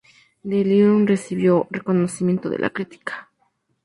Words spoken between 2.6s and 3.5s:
crítica.